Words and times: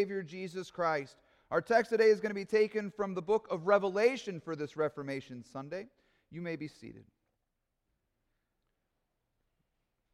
Savior 0.00 0.22
Jesus 0.22 0.70
Christ. 0.70 1.14
Our 1.50 1.60
text 1.60 1.90
today 1.90 2.06
is 2.06 2.20
going 2.20 2.30
to 2.30 2.34
be 2.34 2.46
taken 2.46 2.90
from 2.90 3.12
the 3.12 3.20
book 3.20 3.46
of 3.50 3.66
Revelation 3.66 4.40
for 4.40 4.56
this 4.56 4.74
Reformation 4.74 5.44
Sunday. 5.44 5.88
You 6.30 6.40
may 6.40 6.56
be 6.56 6.68
seated. 6.68 7.04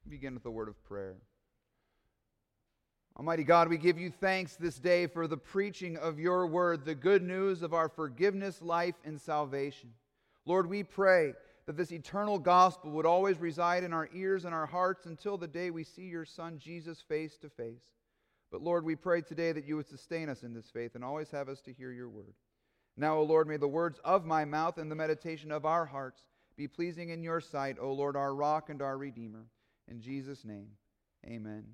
Begin 0.09 0.35
with 0.35 0.45
a 0.45 0.51
word 0.51 0.67
of 0.67 0.83
prayer. 0.83 1.14
Almighty 3.17 3.45
God, 3.45 3.69
we 3.69 3.77
give 3.79 3.96
you 3.96 4.11
thanks 4.11 4.57
this 4.57 4.80
day 4.80 5.07
for 5.07 5.29
the 5.29 5.37
preaching 5.37 5.96
of 5.98 6.18
your 6.18 6.48
word, 6.48 6.84
the 6.84 6.96
good 6.96 7.23
news 7.23 7.62
of 7.62 7.73
our 7.73 7.89
forgiveness, 7.89 8.61
life, 8.61 8.96
and 9.05 9.21
salvation. 9.21 9.91
Lord, 10.46 10.68
we 10.68 10.82
pray 10.82 11.34
that 11.66 11.77
this 11.77 11.93
eternal 11.93 12.41
gospel 12.41 12.91
would 12.91 13.07
always 13.07 13.39
reside 13.39 13.84
in 13.84 13.93
our 13.93 14.09
ears 14.12 14.46
and 14.46 14.53
our 14.53 14.66
hearts 14.66 15.07
until 15.07 15.39
the 15.39 15.46
day 15.46 15.71
we 15.71 15.84
see 15.84 16.07
your 16.07 16.25
Son, 16.25 16.59
Jesus, 16.59 17.00
face 17.00 17.37
to 17.37 17.48
face. 17.48 17.93
But 18.51 18.63
Lord, 18.63 18.85
we 18.85 18.97
pray 18.97 19.23
today 19.23 19.53
that 19.53 19.65
you 19.65 19.77
would 19.77 19.89
sustain 19.89 20.29
us 20.29 20.43
in 20.43 20.55
this 20.55 20.71
faith 20.71 20.95
and 20.95 21.05
always 21.05 21.31
have 21.31 21.49
us 21.49 21.61
to 21.63 21.73
hear 21.73 21.93
your 21.93 22.09
word. 22.09 22.35
Now, 22.96 23.18
O 23.18 23.23
Lord, 23.23 23.49
may 23.49 23.57
the 23.57 23.68
words 23.68 24.00
of 24.04 24.25
my 24.25 24.45
mouth 24.45 24.79
and 24.79 24.91
the 24.91 24.96
meditation 24.96 25.53
of 25.53 25.67
our 25.67 25.85
hearts 25.85 26.23
be 26.57 26.67
pleasing 26.67 27.11
in 27.11 27.23
your 27.23 27.40
sight, 27.40 27.77
O 27.81 27.93
Lord, 27.93 28.17
our 28.17 28.35
rock 28.35 28.71
and 28.71 28.81
our 28.81 28.96
redeemer. 28.96 29.46
In 29.89 30.01
Jesus' 30.01 30.45
name, 30.45 30.68
amen. 31.27 31.64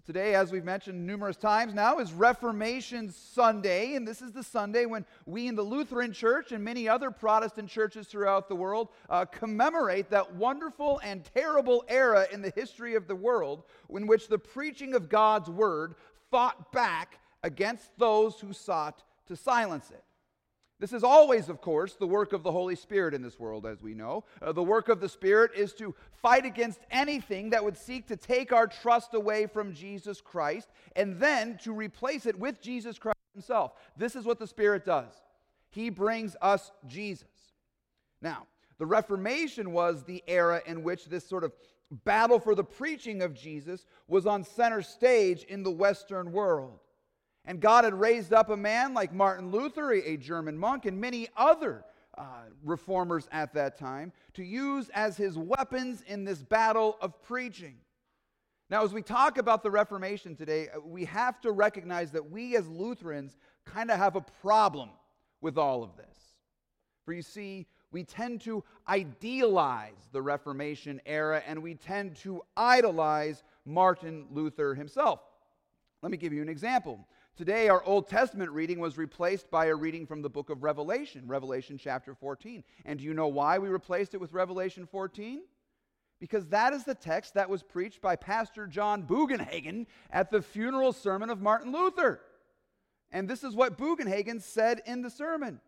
Well, 0.00 0.14
today, 0.14 0.34
as 0.34 0.50
we've 0.50 0.64
mentioned 0.64 1.06
numerous 1.06 1.36
times 1.36 1.74
now, 1.74 1.98
is 1.98 2.14
Reformation 2.14 3.10
Sunday, 3.10 3.96
and 3.96 4.08
this 4.08 4.22
is 4.22 4.32
the 4.32 4.42
Sunday 4.42 4.86
when 4.86 5.04
we 5.26 5.46
in 5.46 5.56
the 5.56 5.62
Lutheran 5.62 6.10
Church 6.10 6.52
and 6.52 6.64
many 6.64 6.88
other 6.88 7.10
Protestant 7.10 7.68
churches 7.68 8.06
throughout 8.06 8.48
the 8.48 8.54
world 8.54 8.88
uh, 9.10 9.26
commemorate 9.26 10.08
that 10.08 10.34
wonderful 10.34 11.02
and 11.04 11.22
terrible 11.34 11.84
era 11.86 12.26
in 12.32 12.40
the 12.40 12.48
history 12.56 12.94
of 12.94 13.08
the 13.08 13.14
world 13.14 13.64
in 13.94 14.06
which 14.06 14.28
the 14.28 14.38
preaching 14.38 14.94
of 14.94 15.10
God's 15.10 15.50
Word 15.50 15.96
fought 16.30 16.72
back 16.72 17.18
against 17.42 17.90
those 17.98 18.40
who 18.40 18.54
sought 18.54 19.02
to 19.26 19.36
silence 19.36 19.90
it. 19.90 20.02
This 20.80 20.94
is 20.94 21.04
always, 21.04 21.50
of 21.50 21.60
course, 21.60 21.92
the 21.92 22.06
work 22.06 22.32
of 22.32 22.42
the 22.42 22.50
Holy 22.50 22.74
Spirit 22.74 23.12
in 23.12 23.20
this 23.20 23.38
world, 23.38 23.66
as 23.66 23.82
we 23.82 23.92
know. 23.92 24.24
Uh, 24.40 24.50
the 24.52 24.62
work 24.62 24.88
of 24.88 24.98
the 24.98 25.10
Spirit 25.10 25.50
is 25.54 25.74
to 25.74 25.94
fight 26.22 26.46
against 26.46 26.80
anything 26.90 27.50
that 27.50 27.62
would 27.62 27.76
seek 27.76 28.06
to 28.06 28.16
take 28.16 28.50
our 28.50 28.66
trust 28.66 29.12
away 29.12 29.46
from 29.46 29.74
Jesus 29.74 30.22
Christ 30.22 30.70
and 30.96 31.20
then 31.20 31.58
to 31.64 31.74
replace 31.74 32.24
it 32.24 32.38
with 32.38 32.62
Jesus 32.62 32.98
Christ 32.98 33.18
Himself. 33.34 33.72
This 33.98 34.16
is 34.16 34.24
what 34.24 34.38
the 34.38 34.46
Spirit 34.46 34.86
does. 34.86 35.12
He 35.68 35.90
brings 35.90 36.34
us 36.40 36.72
Jesus. 36.86 37.28
Now, 38.22 38.46
the 38.78 38.86
Reformation 38.86 39.72
was 39.72 40.04
the 40.04 40.24
era 40.26 40.62
in 40.64 40.82
which 40.82 41.06
this 41.06 41.28
sort 41.28 41.44
of 41.44 41.52
battle 42.04 42.40
for 42.40 42.54
the 42.54 42.64
preaching 42.64 43.20
of 43.20 43.34
Jesus 43.34 43.84
was 44.08 44.24
on 44.26 44.44
center 44.44 44.80
stage 44.80 45.42
in 45.42 45.62
the 45.62 45.70
Western 45.70 46.32
world. 46.32 46.78
And 47.50 47.60
God 47.60 47.82
had 47.82 47.94
raised 47.94 48.32
up 48.32 48.48
a 48.48 48.56
man 48.56 48.94
like 48.94 49.12
Martin 49.12 49.50
Luther, 49.50 49.90
a 49.90 50.16
German 50.16 50.56
monk, 50.56 50.86
and 50.86 51.00
many 51.00 51.26
other 51.36 51.84
uh, 52.16 52.44
reformers 52.62 53.26
at 53.32 53.52
that 53.54 53.76
time 53.76 54.12
to 54.34 54.44
use 54.44 54.88
as 54.90 55.16
his 55.16 55.36
weapons 55.36 56.04
in 56.06 56.22
this 56.22 56.44
battle 56.44 56.96
of 57.00 57.20
preaching. 57.24 57.74
Now, 58.70 58.84
as 58.84 58.92
we 58.92 59.02
talk 59.02 59.36
about 59.36 59.64
the 59.64 59.70
Reformation 59.72 60.36
today, 60.36 60.68
uh, 60.68 60.78
we 60.78 61.04
have 61.06 61.40
to 61.40 61.50
recognize 61.50 62.12
that 62.12 62.30
we 62.30 62.54
as 62.54 62.68
Lutherans 62.68 63.36
kind 63.64 63.90
of 63.90 63.98
have 63.98 64.14
a 64.14 64.24
problem 64.40 64.90
with 65.40 65.58
all 65.58 65.82
of 65.82 65.96
this. 65.96 66.18
For 67.04 67.12
you 67.12 67.22
see, 67.22 67.66
we 67.90 68.04
tend 68.04 68.42
to 68.42 68.62
idealize 68.88 70.08
the 70.12 70.22
Reformation 70.22 71.00
era 71.04 71.42
and 71.44 71.60
we 71.60 71.74
tend 71.74 72.14
to 72.18 72.42
idolize 72.56 73.42
Martin 73.64 74.28
Luther 74.30 74.72
himself. 74.76 75.18
Let 76.00 76.12
me 76.12 76.16
give 76.16 76.32
you 76.32 76.42
an 76.42 76.48
example. 76.48 77.06
Today, 77.36 77.68
our 77.68 77.82
Old 77.84 78.08
Testament 78.08 78.50
reading 78.50 78.80
was 78.80 78.98
replaced 78.98 79.50
by 79.50 79.66
a 79.66 79.74
reading 79.74 80.06
from 80.06 80.20
the 80.20 80.28
book 80.28 80.50
of 80.50 80.62
Revelation, 80.62 81.26
Revelation 81.26 81.78
chapter 81.78 82.14
14. 82.14 82.62
And 82.84 82.98
do 82.98 83.04
you 83.04 83.14
know 83.14 83.28
why 83.28 83.58
we 83.58 83.68
replaced 83.68 84.12
it 84.12 84.20
with 84.20 84.34
Revelation 84.34 84.86
14? 84.86 85.42
Because 86.18 86.48
that 86.48 86.74
is 86.74 86.84
the 86.84 86.94
text 86.94 87.34
that 87.34 87.48
was 87.48 87.62
preached 87.62 88.02
by 88.02 88.14
Pastor 88.16 88.66
John 88.66 89.04
Bugenhagen 89.04 89.86
at 90.10 90.30
the 90.30 90.42
funeral 90.42 90.92
sermon 90.92 91.30
of 91.30 91.40
Martin 91.40 91.72
Luther. 91.72 92.20
And 93.10 93.26
this 93.26 93.42
is 93.42 93.54
what 93.54 93.78
Bugenhagen 93.78 94.42
said 94.42 94.82
in 94.84 95.00
the 95.00 95.10
sermon. 95.10 95.60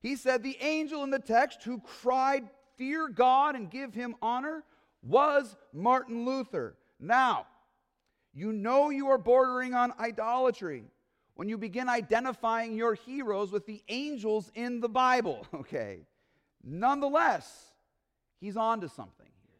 He 0.00 0.16
said, 0.16 0.42
The 0.42 0.58
angel 0.60 1.04
in 1.04 1.10
the 1.10 1.20
text 1.20 1.62
who 1.62 1.78
cried, 1.78 2.48
Fear 2.76 3.08
God 3.08 3.54
and 3.54 3.70
give 3.70 3.94
him 3.94 4.16
honor, 4.20 4.64
was 5.02 5.56
Martin 5.72 6.24
Luther. 6.24 6.76
Now, 6.98 7.46
you 8.32 8.52
know 8.52 8.90
you 8.90 9.08
are 9.08 9.18
bordering 9.18 9.74
on 9.74 9.92
idolatry 9.98 10.84
when 11.40 11.48
you 11.48 11.56
begin 11.56 11.88
identifying 11.88 12.76
your 12.76 12.92
heroes 12.92 13.50
with 13.50 13.64
the 13.64 13.82
angels 13.88 14.52
in 14.54 14.78
the 14.78 14.90
Bible, 14.90 15.46
okay? 15.54 16.00
Nonetheless, 16.62 17.72
he's 18.42 18.58
on 18.58 18.82
to 18.82 18.90
something 18.90 19.30
here. 19.46 19.56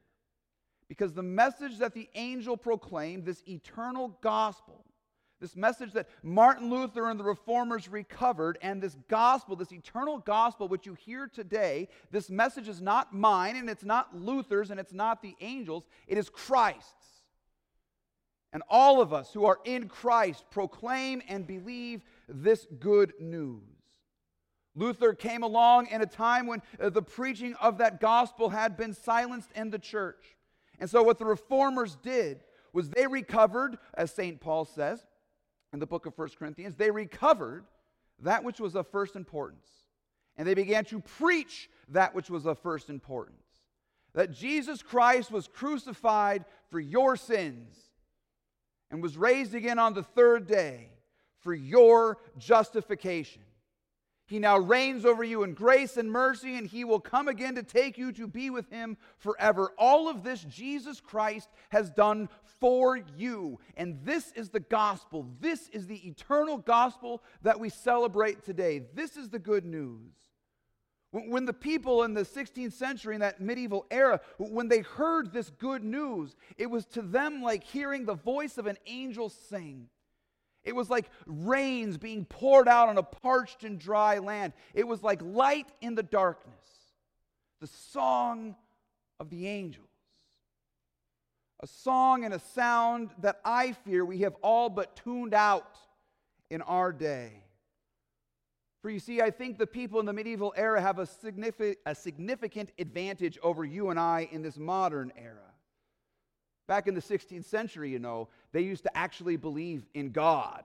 Because 0.89 1.15
the 1.15 1.23
message 1.23 1.79
that 1.79 1.95
the 1.95 2.07
angel 2.15 2.59
proclaimed, 2.59 3.25
this 3.25 3.43
eternal 3.49 4.15
gospel, 4.21 4.85
this 5.41 5.57
message 5.57 5.95
that 5.95 6.11
Martin 6.23 6.69
Luther 6.69 7.09
and 7.09 7.19
the 7.19 7.25
reformers 7.25 7.89
recovered, 7.89 8.59
and 8.61 8.83
this 8.83 8.99
gospel, 9.09 9.57
this 9.57 9.73
eternal 9.73 10.19
gospel 10.19 10.69
which 10.69 10.85
you 10.85 10.93
hear 10.93 11.29
today, 11.29 11.89
this 12.11 12.29
message 12.29 12.69
is 12.69 12.83
not 12.83 13.15
mine, 13.15 13.57
and 13.57 13.71
it's 13.71 13.87
not 13.87 14.15
Luther's, 14.15 14.71
and 14.71 14.79
it's 14.79 14.93
not 14.93 15.23
the 15.23 15.35
angels, 15.41 15.85
it 16.07 16.19
is 16.19 16.29
Christ's. 16.29 17.00
And 18.53 18.63
all 18.69 19.01
of 19.01 19.13
us 19.13 19.33
who 19.33 19.45
are 19.45 19.61
in 19.65 19.89
Christ 19.89 20.45
proclaim 20.51 21.23
and 21.29 21.47
believe 21.47 22.03
this 22.29 22.67
good 22.79 23.13
news. 23.21 23.63
Luther 24.75 25.15
came 25.15 25.43
along 25.43 25.89
in 25.89 26.03
a 26.03 26.07
time 26.07 26.47
when 26.47 26.63
uh, 26.81 26.91
the 26.91 27.03
preaching 27.03 27.55
of 27.61 27.79
that 27.79 28.01
gospel 28.01 28.51
had 28.51 28.77
been 28.77 28.95
silenced 28.95 29.51
in 29.55 29.71
the 29.71 29.79
church. 29.79 30.37
And 30.79 30.89
so, 30.89 31.03
what 31.03 31.19
the 31.19 31.25
reformers 31.25 31.97
did 32.03 32.41
was 32.73 32.89
they 32.89 33.07
recovered, 33.07 33.79
as 33.95 34.13
St. 34.13 34.41
Paul 34.41 34.65
says 34.65 35.05
in 35.73 35.81
the 35.81 35.87
book 35.87 36.07
of 36.07 36.17
1 36.17 36.31
Corinthians, 36.39 36.77
they 36.77 36.91
recovered 36.91 37.65
that 38.21 38.45
which 38.45 38.61
was 38.61 38.75
of 38.75 38.89
first 38.89 39.17
importance. 39.17 39.69
And 40.37 40.47
they 40.47 40.55
began 40.55 40.85
to 40.87 41.01
preach 41.01 41.69
that 41.89 42.15
which 42.15 42.31
was 42.31 42.47
of 42.47 42.59
first 42.59 42.89
importance 42.91 43.43
that 44.13 44.33
Jesus 44.33 44.83
Christ 44.83 45.31
was 45.31 45.47
crucified 45.47 46.45
for 46.69 46.81
your 46.81 47.17
sins 47.17 47.90
and 48.91 49.03
was 49.03 49.17
raised 49.17 49.55
again 49.55 49.79
on 49.79 49.95
the 49.95 50.03
third 50.03 50.47
day 50.47 50.89
for 51.41 51.55
your 51.55 52.19
justification. 52.39 53.43
He 54.27 54.39
now 54.39 54.59
reigns 54.59 55.05
over 55.05 55.25
you 55.25 55.43
in 55.43 55.55
grace 55.55 55.97
and 55.97 56.09
mercy, 56.09 56.57
and 56.57 56.65
he 56.65 56.85
will 56.85 57.01
come 57.01 57.27
again 57.27 57.57
to 57.57 57.65
take 57.65 57.99
you 57.99 58.13
to 58.13 58.29
be 58.29 58.49
with 58.49 58.71
him 58.71 58.97
forever. 59.19 59.73
All 59.77 60.09
of 60.09 60.23
this 60.23 60.45
Jesus 60.45 61.01
Christ 61.01 61.49
has 61.71 61.91
done 61.91 62.29
for 62.61 62.97
you. 62.97 63.59
And 63.77 63.99
this 64.05 64.31
is 64.37 64.51
the 64.51 64.61
gospel. 64.61 65.27
This 65.41 65.69
is 65.71 65.89
the 65.89 66.07
eternal 66.07 66.59
gospel 66.59 67.25
that 67.43 67.59
we 67.59 67.71
celebrate 67.71 68.45
today. 68.45 68.85
This 68.95 69.17
is 69.17 69.31
the 69.31 69.41
good 69.41 69.65
news. 69.65 70.13
When 71.13 71.45
the 71.45 71.53
people 71.53 72.05
in 72.05 72.15
the 72.15 72.23
16th 72.23 72.73
century, 72.73 73.15
in 73.15 73.21
that 73.21 73.41
medieval 73.41 73.85
era, 73.91 74.21
when 74.39 74.69
they 74.69 74.81
heard 74.81 75.33
this 75.33 75.51
good 75.51 75.83
news, 75.83 76.37
it 76.57 76.67
was 76.67 76.87
to 76.87 77.03
them 77.03 77.43
like 77.43 77.65
hearing 77.65 78.05
the 78.05 78.15
voice 78.15 78.59
of 78.59 78.67
an 78.67 78.79
angel 78.87 79.29
sing. 79.29 79.89
It 80.63 80.77
was 80.77 80.89
like 80.89 81.11
rains 81.27 81.97
being 81.97 82.25
poured 82.27 82.69
out 82.69 82.89
on 82.89 82.97
a 82.97 83.03
parched 83.03 83.65
and 83.65 83.79
dry 83.79 84.19
land. 84.19 84.53
It 84.73 84.87
was 84.87 85.03
like 85.03 85.21
light 85.23 85.69
in 85.81 85.97
the 85.97 86.03
darkness, 86.03 86.65
the 87.61 87.67
song 87.67 88.55
of 89.19 89.31
the 89.31 89.49
angels. 89.49 89.87
A 91.61 91.67
song 91.67 92.25
and 92.25 92.33
a 92.33 92.39
sound 92.39 93.11
that 93.21 93.41
I 93.45 93.73
fear 93.73 94.05
we 94.05 94.19
have 94.19 94.37
all 94.43 94.71
but 94.71 94.97
tuned 94.97 95.35
out 95.35 95.77
in 96.51 96.63
our 96.63 96.93
day. 96.93 97.43
For 98.83 98.89
you 98.89 98.99
see, 98.99 99.21
I 99.21 99.31
think 99.31 99.59
the 99.59 99.67
people 99.67 100.01
in 100.01 100.07
the 100.07 100.13
medieval 100.13 100.55
era 100.57 100.81
have 100.81 100.99
a 100.99 101.07
significant, 101.07 101.79
a 101.85 101.95
significant 101.95 102.73
advantage 102.79 103.39
over 103.43 103.65
you 103.65 103.91
and 103.91 104.01
I 104.01 104.29
in 104.33 104.43
this 104.43 104.57
modern 104.57 105.13
era. 105.17 105.37
Back 106.67 106.87
in 106.87 106.95
the 106.95 107.03
16th 107.03 107.45
century, 107.45 107.91
you 107.91 107.99
know, 107.99 108.29
they 108.53 108.63
used 108.63 108.85
to 108.85 108.97
actually 108.97 109.37
believe 109.37 109.85
in 109.93 110.13
God. 110.13 110.65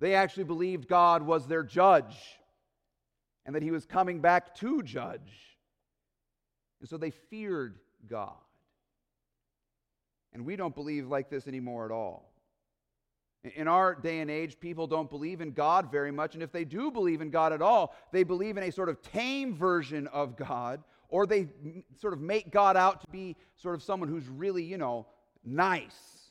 They 0.00 0.14
actually 0.14 0.44
believed 0.44 0.88
God 0.88 1.22
was 1.22 1.46
their 1.46 1.62
judge 1.62 2.16
and 3.46 3.54
that 3.54 3.62
he 3.62 3.70
was 3.70 3.86
coming 3.86 4.20
back 4.20 4.54
to 4.56 4.82
judge. 4.82 5.58
And 6.80 6.88
so 6.88 6.96
they 6.96 7.10
feared 7.10 7.78
God. 8.06 8.32
And 10.32 10.44
we 10.44 10.56
don't 10.56 10.74
believe 10.74 11.08
like 11.08 11.30
this 11.30 11.46
anymore 11.46 11.84
at 11.86 11.92
all. 11.92 12.33
In 13.44 13.68
our 13.68 13.94
day 13.94 14.20
and 14.20 14.30
age, 14.30 14.58
people 14.58 14.86
don't 14.86 15.10
believe 15.10 15.42
in 15.42 15.52
God 15.52 15.90
very 15.92 16.10
much. 16.10 16.32
And 16.34 16.42
if 16.42 16.50
they 16.50 16.64
do 16.64 16.90
believe 16.90 17.20
in 17.20 17.28
God 17.30 17.52
at 17.52 17.60
all, 17.60 17.94
they 18.10 18.22
believe 18.22 18.56
in 18.56 18.62
a 18.62 18.72
sort 18.72 18.88
of 18.88 19.02
tame 19.02 19.54
version 19.54 20.06
of 20.06 20.34
God, 20.34 20.82
or 21.10 21.26
they 21.26 21.48
sort 22.00 22.14
of 22.14 22.20
make 22.20 22.50
God 22.50 22.76
out 22.76 23.02
to 23.02 23.06
be 23.10 23.36
sort 23.56 23.74
of 23.74 23.82
someone 23.82 24.08
who's 24.08 24.26
really, 24.28 24.64
you 24.64 24.78
know, 24.78 25.06
nice. 25.44 26.30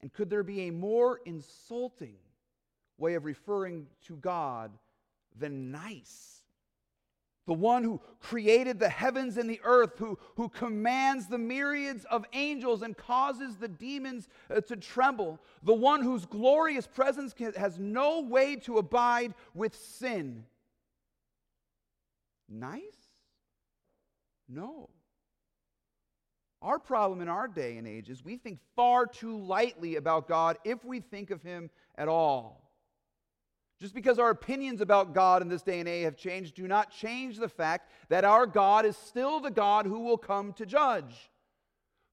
And 0.00 0.10
could 0.10 0.30
there 0.30 0.42
be 0.42 0.68
a 0.68 0.70
more 0.70 1.20
insulting 1.26 2.16
way 2.96 3.14
of 3.14 3.26
referring 3.26 3.86
to 4.06 4.16
God 4.16 4.70
than 5.38 5.70
nice? 5.70 6.39
The 7.46 7.54
one 7.54 7.82
who 7.82 8.00
created 8.20 8.78
the 8.78 8.88
heavens 8.88 9.36
and 9.36 9.48
the 9.48 9.60
earth, 9.64 9.98
who, 9.98 10.18
who 10.36 10.48
commands 10.48 11.26
the 11.26 11.38
myriads 11.38 12.04
of 12.10 12.24
angels 12.32 12.82
and 12.82 12.96
causes 12.96 13.56
the 13.56 13.68
demons 13.68 14.28
uh, 14.54 14.60
to 14.60 14.76
tremble, 14.76 15.40
the 15.62 15.74
one 15.74 16.02
whose 16.02 16.26
glorious 16.26 16.86
presence 16.86 17.32
can, 17.32 17.52
has 17.54 17.78
no 17.78 18.20
way 18.20 18.56
to 18.56 18.78
abide 18.78 19.34
with 19.54 19.74
sin. 19.74 20.44
Nice? 22.48 22.82
No. 24.48 24.90
Our 26.62 26.78
problem 26.78 27.22
in 27.22 27.28
our 27.28 27.48
day 27.48 27.78
and 27.78 27.88
age 27.88 28.10
is 28.10 28.24
we 28.24 28.36
think 28.36 28.58
far 28.76 29.06
too 29.06 29.38
lightly 29.38 29.96
about 29.96 30.28
God 30.28 30.58
if 30.64 30.84
we 30.84 31.00
think 31.00 31.30
of 31.30 31.42
Him 31.42 31.70
at 31.96 32.08
all. 32.08 32.69
Just 33.80 33.94
because 33.94 34.18
our 34.18 34.30
opinions 34.30 34.82
about 34.82 35.14
God 35.14 35.40
in 35.40 35.48
this 35.48 35.62
day 35.62 35.80
and 35.80 35.88
age 35.88 36.04
have 36.04 36.16
changed, 36.16 36.54
do 36.54 36.68
not 36.68 36.90
change 36.90 37.38
the 37.38 37.48
fact 37.48 37.90
that 38.10 38.24
our 38.24 38.46
God 38.46 38.84
is 38.84 38.96
still 38.96 39.40
the 39.40 39.50
God 39.50 39.86
who 39.86 40.00
will 40.00 40.18
come 40.18 40.52
to 40.54 40.66
judge, 40.66 41.30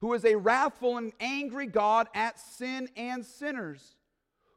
who 0.00 0.14
is 0.14 0.24
a 0.24 0.36
wrathful 0.36 0.96
and 0.96 1.12
angry 1.20 1.66
God 1.66 2.08
at 2.14 2.40
sin 2.40 2.88
and 2.96 3.24
sinners, 3.24 3.96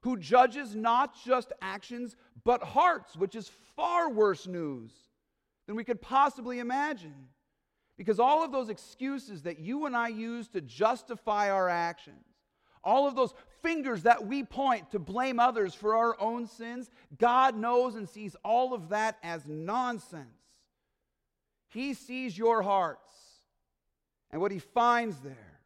who 0.02 0.16
judges 0.16 0.74
not 0.74 1.14
just 1.26 1.52
actions, 1.62 2.16
but 2.46 2.64
hearts, 2.64 3.18
which 3.18 3.36
is 3.36 3.52
far 3.76 4.10
worse 4.10 4.48
news 4.48 4.92
than 5.68 5.76
we 5.76 5.84
could 5.84 6.02
possibly 6.02 6.60
imagine. 6.60 7.28
Because 7.98 8.20
all 8.20 8.44
of 8.44 8.54
those 8.54 8.70
excuses 8.70 9.44
that 9.44 9.60
you 9.60 9.86
and 9.86 9.96
I 9.98 10.08
use 10.08 10.48
to 10.50 10.62
justify 10.62 11.52
our 11.52 11.68
actions, 11.68 12.26
all 12.84 13.08
of 13.08 13.16
those 13.16 13.34
fingers 13.62 14.04
that 14.04 14.26
we 14.26 14.44
point 14.44 14.92
to 14.92 15.00
blame 15.00 15.40
others 15.40 15.74
for 15.74 15.96
our 15.96 16.20
own 16.20 16.48
sins, 16.48 16.90
God 17.18 17.56
knows 17.56 17.96
and 17.96 18.10
sees 18.10 18.36
all 18.44 18.74
of 18.74 18.90
that 18.90 19.18
as 19.24 19.48
nonsense. 19.48 20.28
He 21.70 21.94
sees 21.94 22.38
your 22.38 22.62
hearts. 22.62 23.12
And 24.32 24.42
what 24.42 24.52
he 24.52 24.60
finds 24.60 25.20
there, 25.20 25.60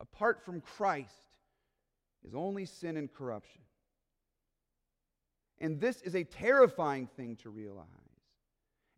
apart 0.00 0.44
from 0.44 0.60
Christ, 0.60 1.12
is 2.26 2.34
only 2.34 2.64
sin 2.64 2.96
and 2.96 3.12
corruption. 3.12 3.60
And 5.58 5.80
this 5.80 6.02
is 6.02 6.14
a 6.14 6.24
terrifying 6.24 7.08
thing 7.16 7.36
to 7.36 7.50
realize. 7.50 7.86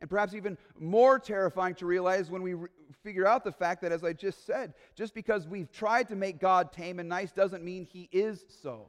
And 0.00 0.09
perhaps 0.09 0.35
even 0.35 0.56
more 0.79 1.19
terrifying 1.19 1.75
to 1.77 1.87
realize 1.87 2.31
when 2.31 2.43
we 2.43 2.55
re- 2.55 2.69
figure 3.03 3.27
out 3.27 3.43
the 3.43 3.53
fact 3.53 3.83
that, 3.83 3.91
as 3.91 4.05
I 4.05 4.12
just 4.12 4.47
said, 4.47 4.75
just 4.95 5.12
because 5.12 5.49
we've 5.49 5.73
tried 5.73 6.09
to 6.09 6.17
make 6.17 6.39
God 6.39 6.73
tame 6.73 7.00
and 7.00 7.09
nice 7.09 7.33
doesn't 7.33 7.65
mean 7.65 7.85
he 7.85 8.09
is 8.12 8.45
so. 8.62 8.87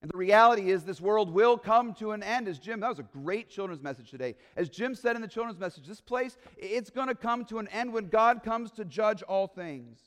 And 0.00 0.10
the 0.10 0.18
reality 0.18 0.70
is, 0.70 0.84
this 0.84 1.00
world 1.00 1.32
will 1.32 1.58
come 1.58 1.92
to 1.94 2.12
an 2.12 2.22
end. 2.22 2.46
As 2.46 2.58
Jim, 2.58 2.80
that 2.80 2.88
was 2.88 3.00
a 3.00 3.02
great 3.04 3.48
children's 3.48 3.82
message 3.82 4.10
today. 4.10 4.36
As 4.56 4.68
Jim 4.68 4.94
said 4.94 5.16
in 5.16 5.22
the 5.22 5.28
children's 5.28 5.58
message, 5.58 5.86
this 5.86 6.00
place, 6.00 6.36
it's 6.56 6.90
going 6.90 7.08
to 7.08 7.14
come 7.14 7.44
to 7.46 7.58
an 7.58 7.66
end 7.68 7.92
when 7.92 8.08
God 8.08 8.44
comes 8.44 8.70
to 8.72 8.84
judge 8.84 9.22
all 9.22 9.48
things. 9.48 9.98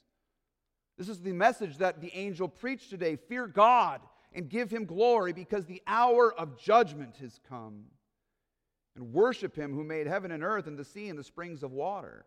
This 0.97 1.09
is 1.09 1.21
the 1.21 1.33
message 1.33 1.77
that 1.79 1.99
the 1.99 2.15
angel 2.15 2.47
preached 2.47 2.89
today 2.89 3.15
fear 3.15 3.47
God 3.47 3.99
and 4.33 4.47
give 4.47 4.71
him 4.71 4.85
glory 4.85 5.33
because 5.33 5.65
the 5.65 5.81
hour 5.87 6.33
of 6.33 6.57
judgment 6.57 7.17
has 7.17 7.39
come 7.49 7.85
and 8.95 9.13
worship 9.13 9.55
him 9.55 9.73
who 9.73 9.83
made 9.83 10.07
heaven 10.07 10.31
and 10.31 10.43
earth 10.43 10.67
and 10.67 10.77
the 10.77 10.85
sea 10.85 11.09
and 11.09 11.17
the 11.17 11.23
springs 11.23 11.63
of 11.63 11.71
water. 11.71 12.25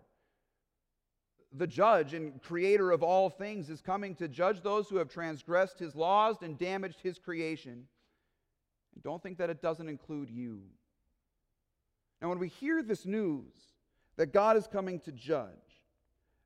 The 1.56 1.66
judge 1.66 2.14
and 2.14 2.42
creator 2.42 2.90
of 2.90 3.02
all 3.02 3.30
things 3.30 3.70
is 3.70 3.80
coming 3.80 4.14
to 4.16 4.28
judge 4.28 4.62
those 4.62 4.88
who 4.88 4.96
have 4.96 5.08
transgressed 5.08 5.78
his 5.78 5.94
laws 5.94 6.36
and 6.42 6.58
damaged 6.58 7.00
his 7.00 7.18
creation. 7.18 7.86
And 8.94 9.02
don't 9.02 9.22
think 9.22 9.38
that 9.38 9.50
it 9.50 9.62
doesn't 9.62 9.88
include 9.88 10.30
you. 10.30 10.62
Now, 12.20 12.30
when 12.30 12.38
we 12.38 12.48
hear 12.48 12.82
this 12.82 13.06
news 13.06 13.52
that 14.16 14.32
God 14.32 14.56
is 14.56 14.66
coming 14.66 14.98
to 15.00 15.12
judge, 15.12 15.50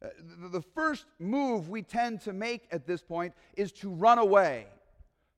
uh, 0.05 0.09
the 0.53 0.63
first 0.75 1.07
move 1.19 1.69
we 1.69 1.83
tend 1.83 2.21
to 2.23 2.33
make 2.33 2.69
at 2.71 2.87
this 2.87 3.03
point 3.03 3.33
is 3.57 3.73
to 3.73 3.91
run 3.91 4.19
away 4.19 4.67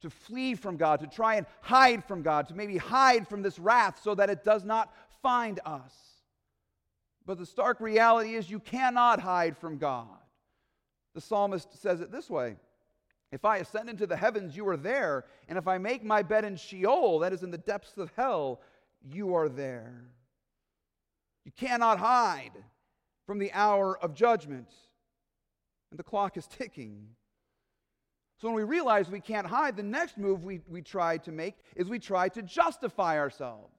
to 0.00 0.10
flee 0.10 0.54
from 0.54 0.76
God, 0.76 1.00
to 1.00 1.06
try 1.06 1.34
and 1.34 1.46
hide 1.60 2.04
from 2.04 2.22
God, 2.22 2.48
to 2.48 2.54
maybe 2.54 2.76
hide 2.76 3.28
from 3.28 3.42
this 3.42 3.58
wrath 3.58 4.00
so 4.02 4.14
that 4.14 4.30
it 4.30 4.44
does 4.44 4.64
not 4.64 4.92
find 5.22 5.60
us. 5.64 5.94
But 7.26 7.38
the 7.38 7.46
stark 7.46 7.80
reality 7.80 8.34
is 8.34 8.50
you 8.50 8.60
cannot 8.60 9.20
hide 9.20 9.56
from 9.56 9.78
God. 9.78 10.06
The 11.14 11.20
psalmist 11.20 11.80
says 11.80 12.00
it 12.00 12.10
this 12.10 12.30
way 12.30 12.56
If 13.30 13.44
I 13.44 13.58
ascend 13.58 13.88
into 13.88 14.06
the 14.06 14.16
heavens, 14.16 14.56
you 14.56 14.66
are 14.68 14.76
there. 14.76 15.26
And 15.48 15.58
if 15.58 15.68
I 15.68 15.78
make 15.78 16.04
my 16.04 16.22
bed 16.22 16.44
in 16.44 16.56
Sheol, 16.56 17.18
that 17.20 17.32
is 17.32 17.42
in 17.42 17.50
the 17.50 17.58
depths 17.58 17.98
of 17.98 18.10
hell, 18.16 18.60
you 19.02 19.34
are 19.34 19.48
there. 19.48 20.04
You 21.44 21.52
cannot 21.52 21.98
hide 21.98 22.52
from 23.26 23.38
the 23.38 23.52
hour 23.52 23.98
of 23.98 24.14
judgment. 24.14 24.68
And 25.90 25.98
the 25.98 26.04
clock 26.04 26.36
is 26.36 26.46
ticking. 26.46 27.08
So 28.40 28.48
when 28.48 28.56
we 28.56 28.62
realize 28.62 29.10
we 29.10 29.20
can't 29.20 29.46
hide, 29.46 29.76
the 29.76 29.82
next 29.82 30.16
move 30.16 30.44
we, 30.44 30.62
we 30.66 30.80
try 30.80 31.18
to 31.18 31.30
make 31.30 31.56
is 31.76 31.90
we 31.90 31.98
try 31.98 32.30
to 32.30 32.40
justify 32.40 33.18
ourselves. 33.18 33.74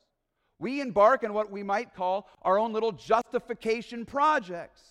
We 0.60 0.82
embark 0.82 1.24
on 1.24 1.34
what 1.34 1.52
we 1.52 1.64
might 1.64 1.96
call 1.96 2.30
our 2.44 2.60
own 2.60 2.72
little 2.72 2.92
justification 2.92 4.06
projects. 4.06 4.84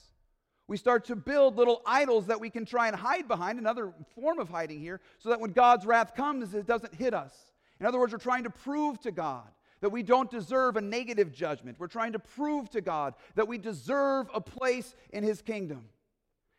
We 0.67 0.77
start 0.77 1.05
to 1.05 1.15
build 1.15 1.57
little 1.57 1.83
idols 1.87 2.27
that 2.27 2.41
we 2.41 2.51
can 2.51 2.65
try 2.65 2.89
and 2.89 2.97
hide 2.97 3.29
behind, 3.29 3.61
another 3.61 3.93
form 4.17 4.41
of 4.41 4.49
hiding 4.49 4.81
here, 4.81 5.01
so 5.19 5.29
that 5.29 5.41
when 5.41 5.53
God's 5.53 5.87
wrath 5.87 6.17
comes, 6.17 6.53
it 6.53 6.67
doesn't 6.67 6.95
hit 6.95 7.15
us. 7.15 7.33
In 7.79 7.87
other 7.87 8.01
words, 8.01 8.13
we're 8.13 8.19
trying 8.19 8.45
to 8.45 8.51
prove 8.51 9.01
to 9.03 9.13
God 9.13 9.47
that 9.83 9.91
we 9.91 10.03
don't 10.03 10.31
deserve 10.31 10.77
a 10.77 10.81
negative 10.81 11.33
judgment. 11.33 11.79
We're 11.79 11.87
trying 11.87 12.13
to 12.13 12.19
prove 12.19 12.71
to 12.71 12.81
God 12.81 13.15
that 13.37 13.47
we 13.47 13.57
deserve 13.57 14.29
a 14.35 14.41
place 14.41 14.97
in 15.11 15.23
His 15.23 15.43
kingdom. 15.43 15.85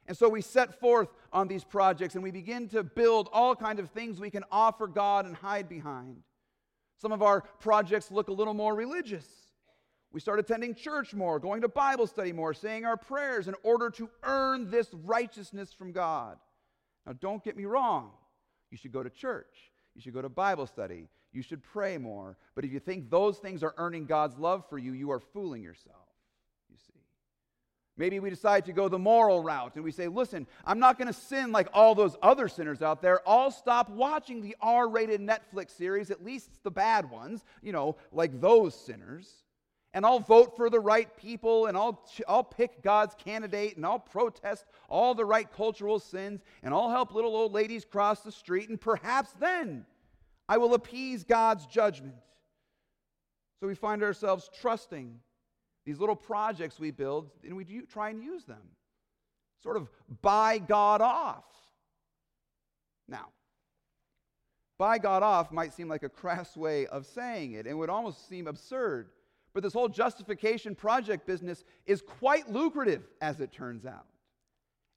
And 0.07 0.18
so 0.18 0.27
we 0.27 0.42
set 0.42 0.80
forth 0.80 1.09
on 1.31 1.48
these 1.48 1.63
projects 1.63 2.15
and 2.15 2.24
we 2.24 2.31
begin 2.31 2.68
to 2.69 2.83
build 2.83 3.30
all 3.31 3.56
kinds 3.56 3.80
of 3.80 3.89
things 3.92 4.19
we 4.19 4.30
can 4.30 4.44
offer 4.51 4.88
God 4.88 5.25
and 5.25 5.36
hide 5.36 5.69
behind. 5.69 6.24
Some 6.98 7.12
of 7.12 7.21
our 7.21 7.42
projects 7.59 8.12
look 8.12 8.27
a 8.27 8.33
little 8.33 8.53
more 8.53 8.75
religious. 8.75 9.25
We 10.12 10.19
start 10.19 10.39
attending 10.39 10.75
church 10.75 11.13
more, 11.13 11.39
going 11.39 11.62
to 11.62 11.69
Bible 11.69 12.06
study 12.06 12.33
more, 12.33 12.53
saying 12.53 12.86
our 12.86 12.98
prayers 12.98 13.48
in 13.48 13.56
order 13.63 13.89
to 13.92 14.09
earn 14.24 14.69
this 14.69 14.89
righteousness 14.94 15.71
from 15.71 15.94
God. 15.94 16.38
Now, 17.06 17.13
don't 17.13 17.44
get 17.44 17.56
me 17.56 17.65
wrong. 17.65 18.12
You 18.69 18.77
should 18.77 18.92
go 18.92 19.04
to 19.04 19.09
church. 19.09 19.71
You 19.95 20.01
should 20.01 20.13
go 20.13 20.21
to 20.21 20.30
Bible 20.30 20.68
study. 20.68 21.07
You 21.31 21.42
should 21.42 21.63
pray 21.63 21.97
more. 21.97 22.37
But 22.56 22.66
if 22.66 22.71
you 22.71 22.80
think 22.80 23.09
those 23.09 23.37
things 23.37 23.64
are 23.64 23.73
earning 23.78 24.06
God's 24.06 24.37
love 24.37 24.66
for 24.69 24.78
you, 24.78 24.92
you 24.92 25.11
are 25.11 25.19
fooling 25.19 25.64
yourself. 25.64 26.10
Maybe 27.98 28.19
we 28.19 28.30
decide 28.30 28.66
to 28.66 28.74
go 28.74 28.88
the 28.88 28.98
moral 28.98 29.44
route 29.44 29.76
and 29.76 29.83
we 29.83 29.92
say, 29.92 30.07
listen, 30.07 30.48
I'm 30.66 30.80
not 30.80 30.98
going 30.98 31.07
to 31.07 31.14
sin 31.14 31.52
like 31.52 31.68
all 31.74 31.94
those 31.94 32.16
other 32.21 32.48
sinners 32.48 32.81
out 32.81 33.02
there. 33.02 33.21
I'll 33.28 33.52
stop 33.52 33.90
watching 33.90 34.42
the 34.42 34.56
R 34.62 34.88
rated 34.88 35.21
Netflix 35.21 35.71
series, 35.71 36.10
at 36.10 36.24
least 36.24 36.64
the 36.64 36.71
bad 36.71 37.10
ones, 37.10 37.44
you 37.62 37.71
know, 37.71 37.98
like 38.12 38.40
those 38.40 38.74
sinners. 38.74 39.44
And 39.94 40.06
I'll 40.06 40.19
vote 40.19 40.56
for 40.56 40.69
the 40.69 40.80
right 40.80 41.16
people 41.18 41.66
and 41.66 41.76
I'll, 41.76 42.07
I'll 42.28 42.45
pick 42.45 42.81
God's 42.81 43.14
candidate 43.16 43.76
and 43.76 43.86
I'll 43.86 44.00
protest 44.00 44.66
all 44.88 45.14
the 45.14 45.26
right 45.26 45.52
cultural 45.52 46.00
sins 46.00 46.42
and 46.64 46.74
I'll 46.74 46.90
help 46.90 47.14
little 47.14 47.36
old 47.36 47.52
ladies 47.52 47.83
cross 47.83 48.21
the 48.21 48.31
street 48.31 48.69
and 48.69 48.80
perhaps 48.80 49.33
then 49.38 49.86
I 50.48 50.57
will 50.57 50.76
appease 50.76 51.26
God's 51.26 51.66
judgment. 51.66 52.16
So 53.60 53.68
we 53.68 53.76
find 53.76 54.02
ourselves 54.02 54.50
trusting 54.62 55.19
these 55.85 56.00
little 56.00 56.16
projects 56.16 56.80
we 56.80 56.92
build, 56.92 57.30
and 57.44 57.56
we 57.56 57.64
do, 57.64 57.81
try 57.85 58.09
and 58.09 58.21
use 58.23 58.44
them. 58.45 58.61
Sort 59.64 59.78
of 59.78 59.90
buy 60.21 60.57
God 60.57 61.02
off. 61.02 61.45
Now, 63.07 63.30
buy 64.78 64.97
God 64.97 65.23
off 65.23 65.52
might 65.52 65.73
seem 65.73 65.88
like 65.88 66.04
a 66.04 66.09
crass 66.09 66.56
way 66.56 66.88
of 66.88 67.06
saying 67.06 67.54
it, 67.54 67.68
and 67.68 67.78
would 67.78 67.90
almost 67.90 68.28
seem 68.30 68.47
absurd. 68.47 69.09
But 69.54 69.64
this 69.64 69.73
whole 69.73 69.90
justification 69.90 70.76
project 70.76 71.28
business 71.28 71.64
is 71.85 72.02
quite 72.02 72.50
lucrative, 72.50 73.04
as 73.21 73.42
it 73.42 73.52
turns 73.52 73.85
out. 73.85 74.06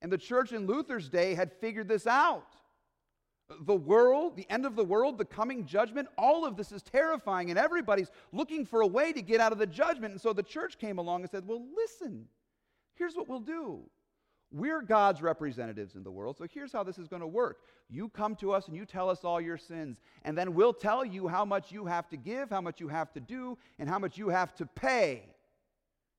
And 0.00 0.12
the 0.12 0.18
church 0.18 0.52
in 0.52 0.66
Luther's 0.66 1.08
day 1.08 1.34
had 1.34 1.52
figured 1.52 1.88
this 1.88 2.06
out. 2.06 2.46
The 3.66 3.74
world, 3.74 4.36
the 4.36 4.50
end 4.50 4.64
of 4.64 4.74
the 4.74 4.84
world, 4.84 5.18
the 5.18 5.24
coming 5.24 5.66
judgment, 5.66 6.08
all 6.16 6.46
of 6.46 6.56
this 6.56 6.72
is 6.72 6.82
terrifying, 6.82 7.50
and 7.50 7.58
everybody's 7.58 8.10
looking 8.32 8.64
for 8.64 8.80
a 8.80 8.86
way 8.86 9.12
to 9.12 9.20
get 9.20 9.38
out 9.38 9.52
of 9.52 9.58
the 9.58 9.66
judgment. 9.66 10.12
And 10.12 10.20
so 10.20 10.32
the 10.32 10.42
church 10.42 10.78
came 10.78 10.98
along 10.98 11.22
and 11.22 11.30
said, 11.30 11.46
Well, 11.46 11.62
listen, 11.76 12.26
here's 12.94 13.14
what 13.14 13.28
we'll 13.28 13.40
do. 13.40 13.82
We're 14.50 14.82
God's 14.82 15.20
representatives 15.20 15.94
in 15.94 16.04
the 16.04 16.10
world, 16.10 16.36
so 16.38 16.46
here's 16.50 16.72
how 16.72 16.84
this 16.84 16.96
is 16.96 17.08
going 17.08 17.20
to 17.20 17.26
work. 17.26 17.58
You 17.90 18.08
come 18.08 18.36
to 18.36 18.52
us 18.52 18.68
and 18.68 18.76
you 18.76 18.86
tell 18.86 19.10
us 19.10 19.24
all 19.24 19.40
your 19.40 19.58
sins, 19.58 19.98
and 20.22 20.38
then 20.38 20.54
we'll 20.54 20.72
tell 20.72 21.04
you 21.04 21.28
how 21.28 21.44
much 21.44 21.72
you 21.72 21.84
have 21.86 22.08
to 22.10 22.16
give, 22.16 22.50
how 22.50 22.60
much 22.60 22.80
you 22.80 22.88
have 22.88 23.12
to 23.14 23.20
do, 23.20 23.58
and 23.78 23.88
how 23.88 23.98
much 23.98 24.16
you 24.16 24.28
have 24.28 24.54
to 24.54 24.66
pay 24.66 25.24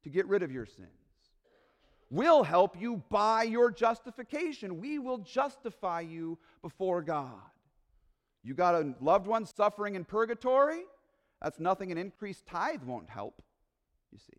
to 0.04 0.10
get 0.10 0.28
rid 0.28 0.44
of 0.44 0.52
your 0.52 0.66
sins. 0.66 1.05
We'll 2.10 2.44
help 2.44 2.80
you 2.80 3.04
buy 3.10 3.44
your 3.44 3.72
justification. 3.72 4.80
We 4.80 5.00
will 5.00 5.18
justify 5.20 6.02
you 6.02 6.38
before 6.62 7.02
God. 7.02 7.32
You 8.44 8.54
got 8.54 8.76
a 8.76 8.94
loved 9.02 9.26
one 9.28 9.46
suffering 9.46 9.96
in 9.96 10.06
purgatory? 10.06 10.84
That's 11.42 11.60
nothing 11.60 11.92
an 11.92 11.98
increased 11.98 12.46
tithe 12.46 12.84
won't 12.84 13.10
help, 13.10 13.42
you 14.12 14.20
see. 14.20 14.38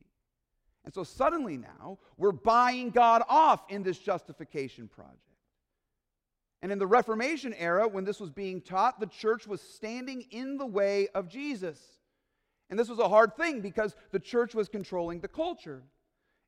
And 0.84 0.94
so 0.94 1.02
suddenly 1.02 1.56
now, 1.56 1.98
we're 2.16 2.30
buying 2.30 2.90
God 2.90 3.22
off 3.28 3.64
in 3.68 3.82
this 3.82 3.98
justification 3.98 4.86
project. 4.86 5.20
And 6.62 6.70
in 6.70 6.78
the 6.78 6.86
Reformation 6.86 7.52
era, 7.54 7.86
when 7.86 8.04
this 8.04 8.20
was 8.20 8.30
being 8.30 8.60
taught, 8.60 9.00
the 9.00 9.06
church 9.06 9.46
was 9.46 9.60
standing 9.60 10.24
in 10.30 10.56
the 10.56 10.66
way 10.66 11.08
of 11.14 11.28
Jesus. 11.28 11.78
And 12.70 12.78
this 12.78 12.88
was 12.88 13.00
a 13.00 13.08
hard 13.08 13.36
thing 13.36 13.60
because 13.60 13.94
the 14.12 14.20
church 14.20 14.54
was 14.54 14.68
controlling 14.68 15.20
the 15.20 15.28
culture. 15.28 15.82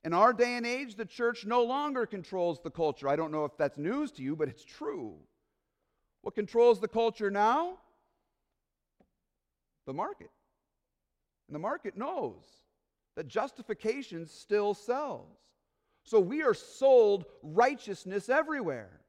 In 0.04 0.12
our 0.12 0.32
day 0.32 0.56
and 0.56 0.66
age, 0.66 0.94
the 0.94 1.04
church 1.04 1.44
no 1.44 1.62
longer 1.64 2.06
controls 2.06 2.60
the 2.62 2.70
culture. 2.70 3.08
I 3.08 3.16
don't 3.16 3.32
know 3.32 3.44
if 3.44 3.56
that's 3.56 3.78
news 3.78 4.12
to 4.12 4.22
you, 4.22 4.36
but 4.36 4.48
it's 4.48 4.64
true. 4.64 5.16
What 6.22 6.34
controls 6.34 6.80
the 6.80 6.88
culture 6.88 7.30
now? 7.30 7.78
The 9.86 9.92
market. 9.92 10.30
And 11.48 11.54
the 11.54 11.60
market 11.60 11.96
knows 11.96 12.44
that 13.16 13.26
justification 13.26 14.26
still 14.26 14.74
sells. 14.74 15.36
So 16.04 16.20
we 16.20 16.42
are 16.42 16.54
sold 16.54 17.24
righteousness 17.42 18.28
everywhere. 18.28 19.00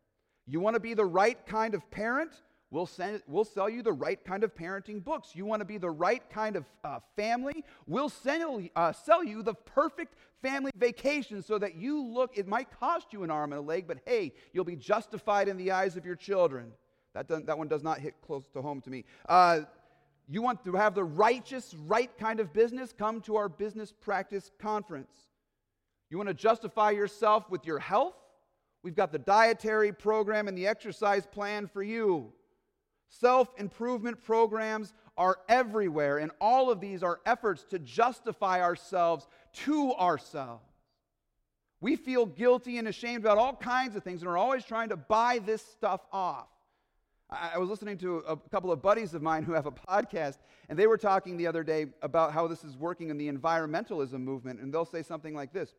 You 0.47 0.59
want 0.59 0.75
to 0.75 0.79
be 0.79 0.95
the 0.95 1.05
right 1.05 1.37
kind 1.45 1.75
of 1.75 1.89
parent? 1.91 2.31
We'll, 2.71 2.85
send, 2.85 3.23
we'll 3.25 3.45
sell 3.45 3.67
you 3.67 3.81
the 3.81 3.93
right 3.93 4.23
kind 4.23 4.43
of 4.43 4.55
parenting 4.55 5.03
books. 5.03 5.29
You 5.33 5.45
want 5.45 5.61
to 5.61 5.65
be 5.65 5.79
the 5.79 5.89
right 5.89 6.21
kind 6.29 6.55
of 6.55 6.65
uh, 6.83 6.99
family? 7.15 7.65
We'll 7.87 8.09
sell, 8.09 8.61
uh, 8.75 8.91
sell 8.93 9.23
you 9.23 9.41
the 9.41 9.55
perfect 9.55 10.13
family 10.43 10.71
vacation 10.75 11.41
so 11.41 11.57
that 11.57 11.75
you 11.75 12.05
look, 12.05 12.37
it 12.37 12.47
might 12.47 12.69
cost 12.79 13.11
you 13.11 13.23
an 13.23 13.31
arm 13.31 13.53
and 13.53 13.59
a 13.59 13.63
leg, 13.63 13.87
but 13.87 13.97
hey, 14.05 14.33
you'll 14.53 14.65
be 14.65 14.75
justified 14.75 15.47
in 15.47 15.57
the 15.57 15.71
eyes 15.71 15.97
of 15.97 16.05
your 16.05 16.15
children. 16.15 16.71
That, 17.15 17.27
that 17.47 17.57
one 17.57 17.67
does 17.67 17.81
not 17.81 17.99
hit 17.99 18.13
close 18.21 18.47
to 18.49 18.61
home 18.61 18.81
to 18.81 18.89
me. 18.91 19.03
Uh, 19.27 19.61
you 20.27 20.43
want 20.43 20.63
to 20.65 20.73
have 20.73 20.93
the 20.93 21.03
righteous, 21.03 21.73
right 21.87 22.15
kind 22.19 22.39
of 22.39 22.53
business? 22.53 22.93
Come 22.95 23.19
to 23.21 23.35
our 23.35 23.49
business 23.49 23.91
practice 23.91 24.51
conference. 24.59 25.11
You 26.11 26.17
want 26.17 26.27
to 26.27 26.35
justify 26.35 26.91
yourself 26.91 27.49
with 27.49 27.65
your 27.65 27.79
health? 27.79 28.13
We've 28.83 28.95
got 28.95 29.11
the 29.11 29.19
dietary 29.19 29.91
program 29.91 30.47
and 30.47 30.55
the 30.55 30.67
exercise 30.67 31.25
plan 31.25 31.67
for 31.67 31.81
you. 31.81 32.31
Self 33.09 33.49
improvement 33.57 34.23
programs 34.23 34.93
are 35.17 35.39
everywhere, 35.49 36.19
and 36.19 36.31
all 36.39 36.69
of 36.69 36.79
these 36.79 37.01
are 37.01 37.19
efforts 37.25 37.63
to 37.65 37.79
justify 37.79 38.61
ourselves 38.61 39.27
to 39.51 39.93
ourselves. 39.95 40.63
We 41.81 41.95
feel 41.95 42.25
guilty 42.25 42.77
and 42.77 42.87
ashamed 42.87 43.23
about 43.23 43.37
all 43.37 43.55
kinds 43.55 43.95
of 43.95 44.03
things 44.03 44.21
and 44.21 44.29
are 44.29 44.37
always 44.37 44.63
trying 44.63 44.89
to 44.89 44.97
buy 44.97 45.39
this 45.43 45.61
stuff 45.61 46.01
off. 46.11 46.47
I 47.31 47.57
was 47.57 47.69
listening 47.69 47.97
to 47.99 48.17
a 48.27 48.35
couple 48.35 48.71
of 48.71 48.81
buddies 48.81 49.13
of 49.13 49.21
mine 49.21 49.43
who 49.43 49.53
have 49.53 49.65
a 49.65 49.71
podcast, 49.71 50.37
and 50.67 50.77
they 50.77 50.87
were 50.87 50.97
talking 50.97 51.37
the 51.37 51.47
other 51.47 51.63
day 51.63 51.87
about 52.01 52.33
how 52.33 52.47
this 52.47 52.63
is 52.63 52.75
working 52.75 53.09
in 53.09 53.17
the 53.17 53.31
environmentalism 53.31 54.19
movement, 54.19 54.59
and 54.59 54.73
they'll 54.73 54.85
say 54.85 55.03
something 55.03 55.33
like 55.33 55.51
this 55.51 55.73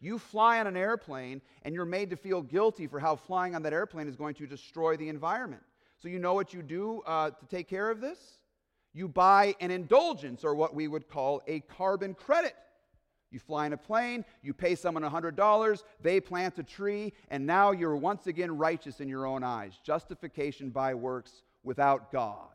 You 0.00 0.18
fly 0.18 0.60
on 0.60 0.66
an 0.66 0.76
airplane, 0.76 1.40
and 1.62 1.74
you're 1.74 1.84
made 1.84 2.10
to 2.10 2.16
feel 2.16 2.42
guilty 2.42 2.86
for 2.86 3.00
how 3.00 3.16
flying 3.16 3.54
on 3.54 3.62
that 3.62 3.72
airplane 3.72 4.08
is 4.08 4.16
going 4.16 4.34
to 4.34 4.46
destroy 4.46 4.96
the 4.96 5.08
environment. 5.08 5.62
So, 5.98 6.08
you 6.08 6.18
know 6.18 6.34
what 6.34 6.52
you 6.52 6.62
do 6.62 7.02
uh, 7.06 7.30
to 7.30 7.46
take 7.46 7.68
care 7.68 7.90
of 7.90 8.00
this? 8.00 8.18
You 8.92 9.08
buy 9.08 9.54
an 9.60 9.70
indulgence, 9.70 10.44
or 10.44 10.54
what 10.54 10.74
we 10.74 10.88
would 10.88 11.08
call 11.08 11.42
a 11.46 11.60
carbon 11.60 12.14
credit. 12.14 12.54
You 13.30 13.40
fly 13.40 13.66
in 13.66 13.72
a 13.72 13.76
plane, 13.76 14.24
you 14.42 14.54
pay 14.54 14.74
someone 14.74 15.02
$100, 15.02 15.82
they 16.00 16.20
plant 16.20 16.58
a 16.58 16.62
tree, 16.62 17.12
and 17.28 17.44
now 17.44 17.72
you're 17.72 17.96
once 17.96 18.26
again 18.26 18.56
righteous 18.56 19.00
in 19.00 19.08
your 19.08 19.26
own 19.26 19.42
eyes. 19.42 19.72
Justification 19.82 20.70
by 20.70 20.94
works 20.94 21.42
without 21.62 22.12
God. 22.12 22.48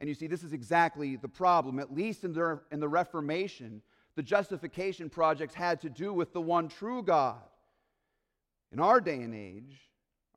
And 0.00 0.08
you 0.08 0.14
see, 0.14 0.26
this 0.26 0.44
is 0.44 0.52
exactly 0.52 1.16
the 1.16 1.28
problem. 1.28 1.78
At 1.78 1.94
least 1.94 2.24
in 2.24 2.32
the, 2.32 2.60
in 2.70 2.80
the 2.80 2.88
Reformation, 2.88 3.82
the 4.16 4.22
justification 4.22 5.10
projects 5.10 5.54
had 5.54 5.80
to 5.82 5.90
do 5.90 6.12
with 6.12 6.32
the 6.32 6.40
one 6.40 6.68
true 6.68 7.02
God. 7.02 7.42
In 8.72 8.80
our 8.80 9.00
day 9.00 9.20
and 9.20 9.34
age, 9.34 9.80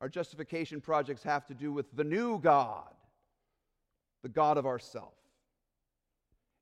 our 0.00 0.08
justification 0.08 0.80
projects 0.80 1.22
have 1.22 1.46
to 1.46 1.54
do 1.54 1.72
with 1.72 1.86
the 1.96 2.04
new 2.04 2.38
God, 2.38 2.94
the 4.22 4.28
God 4.28 4.56
of 4.56 4.66
ourself. 4.66 5.14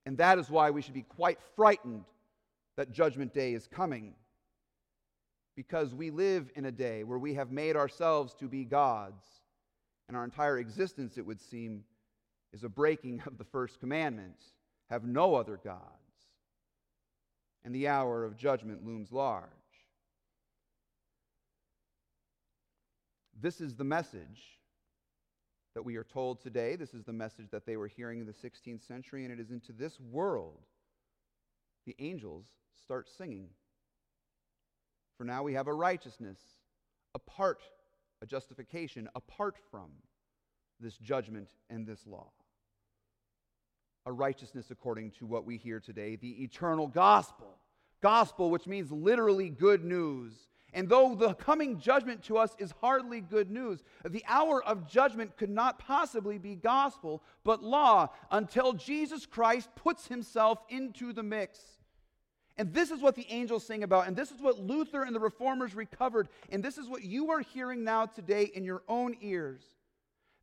And 0.06 0.16
that 0.18 0.38
is 0.38 0.48
why 0.48 0.70
we 0.70 0.82
should 0.82 0.94
be 0.94 1.02
quite 1.02 1.38
frightened 1.54 2.04
that 2.76 2.92
Judgment 2.92 3.34
Day 3.34 3.54
is 3.54 3.66
coming. 3.66 4.14
Because 5.56 5.94
we 5.94 6.10
live 6.10 6.50
in 6.54 6.66
a 6.66 6.72
day 6.72 7.02
where 7.02 7.18
we 7.18 7.34
have 7.34 7.50
made 7.50 7.76
ourselves 7.76 8.34
to 8.34 8.46
be 8.46 8.64
gods, 8.64 9.24
and 10.08 10.16
our 10.16 10.24
entire 10.24 10.58
existence, 10.58 11.18
it 11.18 11.26
would 11.26 11.40
seem, 11.40 11.82
is 12.52 12.62
a 12.62 12.68
breaking 12.68 13.22
of 13.26 13.38
the 13.38 13.44
first 13.44 13.80
commandment 13.80 14.36
have 14.90 15.04
no 15.04 15.34
other 15.34 15.58
gods. 15.62 15.82
And 17.64 17.74
the 17.74 17.88
hour 17.88 18.24
of 18.24 18.36
judgment 18.36 18.86
looms 18.86 19.10
large. 19.10 19.50
This 23.40 23.60
is 23.60 23.74
the 23.74 23.84
message 23.84 24.58
that 25.74 25.82
we 25.82 25.96
are 25.96 26.04
told 26.04 26.40
today. 26.40 26.74
This 26.76 26.94
is 26.94 27.04
the 27.04 27.12
message 27.12 27.50
that 27.50 27.66
they 27.66 27.76
were 27.76 27.86
hearing 27.86 28.20
in 28.20 28.26
the 28.26 28.32
16th 28.32 28.86
century, 28.86 29.24
and 29.24 29.32
it 29.32 29.38
is 29.38 29.50
into 29.50 29.72
this 29.72 30.00
world 30.00 30.60
the 31.86 31.94
angels 31.98 32.46
start 32.82 33.08
singing. 33.08 33.48
For 35.16 35.24
now 35.24 35.42
we 35.42 35.54
have 35.54 35.68
a 35.68 35.72
righteousness 35.72 36.38
apart, 37.14 37.62
a 38.20 38.26
justification 38.26 39.08
apart 39.14 39.56
from 39.70 39.90
this 40.80 40.98
judgment 40.98 41.48
and 41.70 41.86
this 41.86 42.06
law. 42.06 42.30
A 44.04 44.12
righteousness 44.12 44.70
according 44.70 45.12
to 45.12 45.26
what 45.26 45.44
we 45.44 45.56
hear 45.56 45.80
today, 45.80 46.16
the 46.16 46.42
eternal 46.42 46.86
gospel. 46.86 47.58
Gospel, 48.02 48.50
which 48.50 48.66
means 48.66 48.92
literally 48.92 49.48
good 49.48 49.84
news. 49.84 50.32
And 50.76 50.90
though 50.90 51.14
the 51.14 51.32
coming 51.32 51.80
judgment 51.80 52.22
to 52.24 52.36
us 52.36 52.54
is 52.58 52.74
hardly 52.82 53.22
good 53.22 53.50
news, 53.50 53.82
the 54.04 54.22
hour 54.28 54.62
of 54.62 54.86
judgment 54.86 55.34
could 55.38 55.48
not 55.48 55.78
possibly 55.78 56.36
be 56.36 56.54
gospel, 56.54 57.22
but 57.44 57.64
law, 57.64 58.10
until 58.30 58.74
Jesus 58.74 59.24
Christ 59.24 59.70
puts 59.74 60.06
himself 60.06 60.58
into 60.68 61.14
the 61.14 61.22
mix. 61.22 61.58
And 62.58 62.74
this 62.74 62.90
is 62.90 63.00
what 63.00 63.14
the 63.14 63.26
angels 63.30 63.66
sing 63.66 63.84
about, 63.84 64.06
and 64.06 64.14
this 64.14 64.30
is 64.30 64.38
what 64.38 64.58
Luther 64.58 65.02
and 65.02 65.16
the 65.16 65.20
reformers 65.20 65.74
recovered, 65.74 66.28
and 66.50 66.62
this 66.62 66.76
is 66.76 66.86
what 66.90 67.02
you 67.02 67.30
are 67.30 67.40
hearing 67.40 67.82
now 67.82 68.04
today 68.04 68.44
in 68.44 68.62
your 68.62 68.82
own 68.86 69.16
ears. 69.22 69.62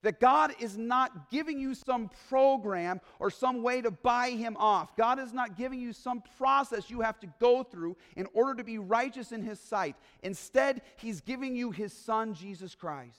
That 0.03 0.19
God 0.19 0.53
is 0.59 0.77
not 0.77 1.31
giving 1.31 1.59
you 1.59 1.73
some 1.73 2.11
program 2.29 3.01
or 3.19 3.31
some 3.31 3.63
way 3.63 3.81
to 3.81 3.89
buy 3.89 4.29
him 4.29 4.55
off. 4.59 4.95
God 4.95 5.17
is 5.17 5.33
not 5.33 5.57
giving 5.57 5.79
you 5.79 5.93
some 5.93 6.21
process 6.37 6.89
you 6.89 7.01
have 7.01 7.19
to 7.21 7.27
go 7.39 7.63
through 7.63 7.97
in 8.15 8.27
order 8.33 8.55
to 8.55 8.63
be 8.63 8.77
righteous 8.77 9.31
in 9.31 9.41
his 9.41 9.59
sight. 9.59 9.95
Instead, 10.21 10.81
he's 10.97 11.21
giving 11.21 11.55
you 11.55 11.71
his 11.71 11.93
son, 11.93 12.33
Jesus 12.33 12.75
Christ. 12.75 13.17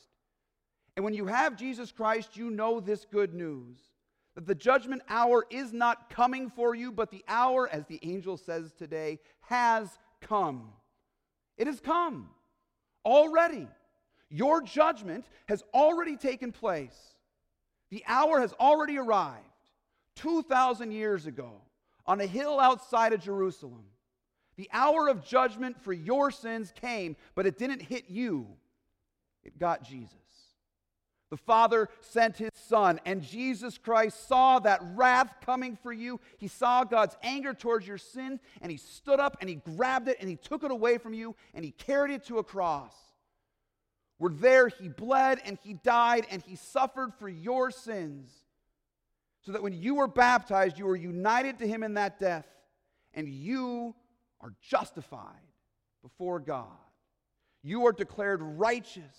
And 0.97 1.05
when 1.05 1.15
you 1.15 1.27
have 1.27 1.57
Jesus 1.57 1.91
Christ, 1.91 2.37
you 2.37 2.51
know 2.51 2.81
this 2.81 3.05
good 3.11 3.35
news 3.35 3.79
that 4.35 4.47
the 4.47 4.55
judgment 4.55 5.03
hour 5.09 5.47
is 5.51 5.73
not 5.73 6.11
coming 6.11 6.51
for 6.51 6.75
you, 6.75 6.91
but 6.91 7.11
the 7.11 7.25
hour, 7.29 7.69
as 7.71 7.87
the 7.87 8.01
angel 8.03 8.37
says 8.37 8.73
today, 8.73 9.21
has 9.43 9.99
come. 10.21 10.71
It 11.57 11.67
has 11.67 11.81
come 11.81 12.31
already. 13.05 13.69
Your 14.35 14.61
judgment 14.63 15.27
has 15.47 15.63
already 15.73 16.17
taken 16.17 16.51
place. 16.51 17.15
The 17.91 18.03
hour 18.05 18.41
has 18.41 18.53
already 18.55 18.99
arrived 18.99 19.45
2,000 20.17 20.91
years 20.91 21.27
ago 21.27 21.53
on 22.05 22.21
a 22.21 22.27
hill 22.27 22.59
outside 22.59 23.13
of 23.13 23.21
Jerusalem. 23.21 23.85
The 24.57 24.69
hour 24.73 25.09
of 25.09 25.25
judgment 25.25 25.81
for 25.81 25.93
your 25.93 26.33
sins 26.33 26.73
came, 26.75 27.15
but 27.37 27.47
it 27.47 27.59
didn't 27.59 27.83
hit 27.83 28.07
you, 28.09 28.49
it 29.45 29.57
got 29.57 29.85
Jesus. 29.85 30.17
The 31.31 31.37
Father 31.37 31.89
sent 32.01 32.37
his 32.37 32.51
Son, 32.55 32.99
and 33.07 33.23
Jesus 33.23 33.79
Christ 33.79 34.27
saw 34.27 34.59
that 34.59 34.81
wrath 34.97 35.33
coming 35.47 35.79
for 35.81 35.93
you. 35.93 36.21
He 36.39 36.49
saw 36.49 36.83
God's 36.83 37.17
anger 37.23 37.55
towards 37.55 37.87
your 37.87 37.99
sin, 37.99 38.41
and 38.61 38.73
he 38.73 38.79
stood 38.79 39.21
up 39.21 39.37
and 39.41 39.49
he 39.49 39.55
grabbed 39.77 40.09
it 40.09 40.17
and 40.19 40.29
he 40.29 40.37
took 40.37 40.65
it 40.65 40.73
away 40.73 40.99
from 40.99 41.15
you 41.15 41.37
and 41.55 41.65
he 41.65 41.71
carried 41.71 42.13
it 42.13 42.25
to 42.25 42.39
a 42.39 42.45
cross. 42.45 42.95
Where 44.25 44.33
there 44.33 44.69
he 44.69 44.89
bled 44.89 45.43
and 45.45 45.59
he 45.63 45.75
died 45.75 46.27
and 46.31 46.41
he 46.41 46.57
suffered 46.57 47.13
for 47.19 47.29
your 47.29 47.71
sins. 47.71 48.33
So 49.43 49.53
that 49.53 49.63
when 49.63 49.75
you 49.75 49.97
were 49.97 50.09
baptized, 50.09 50.79
you 50.79 50.87
were 50.87 50.97
united 50.97 51.59
to 51.59 51.69
him 51.69 51.83
in 51.83 51.93
that 51.93 52.19
death, 52.19 52.47
and 53.13 53.29
you 53.29 53.95
are 54.41 54.55
justified 54.63 55.29
before 56.03 56.41
God. 56.41 56.69
You 57.63 57.85
are 57.85 57.93
declared 57.93 58.41
righteous 58.41 59.15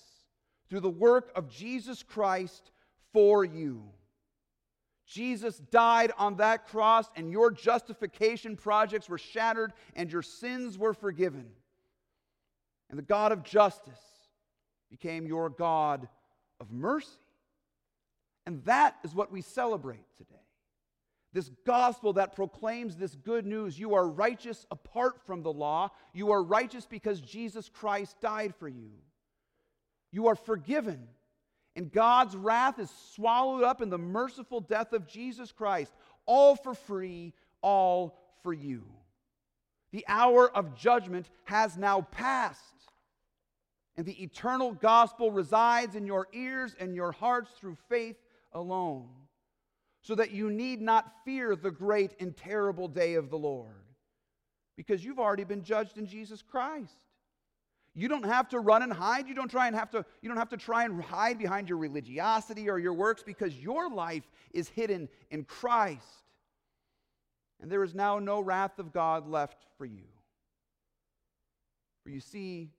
through 0.71 0.79
the 0.79 0.89
work 0.89 1.31
of 1.35 1.51
Jesus 1.51 2.01
Christ 2.01 2.71
for 3.13 3.45
you. 3.45 3.83
Jesus 5.05 5.59
died 5.69 6.13
on 6.17 6.37
that 6.37 6.65
cross, 6.65 7.11
and 7.15 7.29
your 7.29 7.51
justification 7.51 8.55
projects 8.55 9.07
were 9.07 9.19
shattered, 9.19 9.73
and 9.95 10.11
your 10.11 10.23
sins 10.23 10.79
were 10.79 10.95
forgiven. 10.95 11.45
And 12.89 12.97
the 12.97 13.03
God 13.03 13.31
of 13.31 13.43
justice 13.43 14.01
became 14.89 15.27
your 15.27 15.49
God 15.49 16.07
of 16.59 16.71
mercy. 16.71 17.09
And 18.45 18.63
that 18.65 18.95
is 19.03 19.15
what 19.15 19.31
we 19.31 19.41
celebrate 19.41 20.05
today. 20.17 20.35
This 21.33 21.49
gospel 21.65 22.13
that 22.13 22.35
proclaims 22.35 22.95
this 22.95 23.15
good 23.15 23.45
news 23.45 23.77
you 23.77 23.95
are 23.95 24.07
righteous 24.07 24.65
apart 24.71 25.19
from 25.25 25.43
the 25.43 25.51
law, 25.51 25.91
you 26.13 26.31
are 26.31 26.41
righteous 26.41 26.85
because 26.85 27.19
Jesus 27.19 27.69
Christ 27.69 28.15
died 28.21 28.53
for 28.55 28.69
you. 28.69 28.91
You 30.11 30.27
are 30.27 30.35
forgiven 30.35 31.07
and 31.75 31.91
God's 31.91 32.35
wrath 32.35 32.79
is 32.79 32.89
swallowed 33.13 33.63
up 33.63 33.81
in 33.81 33.89
the 33.89 33.97
merciful 33.97 34.61
death 34.61 34.93
of 34.93 35.07
Jesus 35.07 35.51
Christ, 35.51 35.93
all 36.25 36.55
for 36.55 36.73
free, 36.73 37.33
all 37.61 38.17
for 38.43 38.53
you. 38.53 38.83
The 39.91 40.05
hour 40.07 40.49
of 40.49 40.75
judgment 40.75 41.29
has 41.45 41.77
now 41.77 42.01
passed, 42.01 42.74
and 43.97 44.05
the 44.05 44.21
eternal 44.23 44.73
gospel 44.73 45.31
resides 45.31 45.95
in 45.95 46.05
your 46.05 46.27
ears 46.33 46.75
and 46.79 46.95
your 46.95 47.11
hearts 47.11 47.51
through 47.57 47.77
faith 47.89 48.17
alone, 48.53 49.07
so 50.01 50.15
that 50.15 50.31
you 50.31 50.49
need 50.49 50.81
not 50.81 51.11
fear 51.23 51.55
the 51.55 51.71
great 51.71 52.13
and 52.19 52.35
terrible 52.35 52.87
day 52.87 53.15
of 53.15 53.29
the 53.29 53.37
Lord, 53.37 53.85
because 54.75 55.03
you've 55.03 55.19
already 55.19 55.45
been 55.45 55.63
judged 55.63 55.97
in 55.97 56.05
Jesus 56.05 56.41
Christ. 56.41 56.97
You 57.97 58.09
don't 58.09 58.25
have 58.25 58.49
to 58.49 58.59
run 58.59 58.83
and 58.83 58.91
hide. 58.91 59.25
You 59.25 59.33
don't 59.33 59.49
try 59.49 59.67
and 59.67 59.75
have 59.75 59.89
to 59.91 60.05
you 60.21 60.27
don't 60.27 60.37
have 60.37 60.49
to 60.49 60.57
try 60.57 60.83
and 60.83 61.01
hide 61.01 61.37
behind 61.37 61.69
your 61.69 61.77
religiosity 61.77 62.69
or 62.69 62.77
your 62.77 62.93
works 62.93 63.23
because 63.23 63.55
your 63.55 63.89
life 63.89 64.29
is 64.53 64.67
hidden 64.67 65.07
in 65.31 65.45
Christ. 65.45 66.03
And 67.61 67.71
there 67.71 67.83
is 67.85 67.95
now 67.95 68.19
no 68.19 68.41
wrath 68.41 68.79
of 68.79 68.91
God 68.91 69.29
left 69.29 69.65
for 69.77 69.85
you. 69.85 70.03
For 72.03 72.09
you 72.09 72.19
see, 72.19 72.69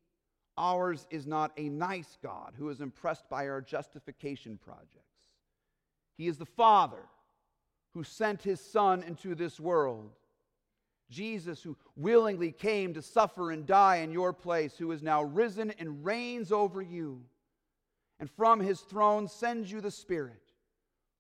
ours 0.57 1.07
is 1.11 1.27
not 1.27 1.53
a 1.57 1.69
nice 1.69 2.19
God 2.23 2.55
who 2.57 2.69
is 2.69 2.81
impressed 2.81 3.29
by 3.29 3.49
our 3.49 3.61
justification 3.61 4.59
projects. 4.59 4.91
He 6.17 6.29
is 6.29 6.39
the 6.39 6.47
Father 6.47 7.03
who 7.93 8.05
sent 8.05 8.43
his 8.43 8.61
Son 8.61 9.03
into 9.03 9.35
this 9.35 9.61
world 9.61 10.11
Jesus, 11.11 11.63
who 11.63 11.77
willingly 11.95 12.51
came 12.51 12.95
to 12.95 13.03
suffer 13.03 13.53
and 13.53 13.67
die 13.67 13.97
in 13.97 14.13
your 14.13 14.33
place, 14.33 14.77
who 14.77 14.91
is 14.91 15.03
now 15.03 15.23
risen 15.23 15.73
and 15.79 16.05
reigns 16.05 16.51
over 16.51 16.83
you, 16.83 17.23
and 18.19 18.31
from 18.31 18.61
his 18.61 18.81
throne 18.81 19.29
sends 19.29 19.71
you 19.71 19.81
the 19.81 19.91
Spirit, 19.91 20.43